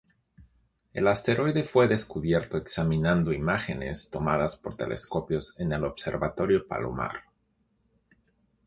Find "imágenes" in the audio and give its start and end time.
3.33-4.09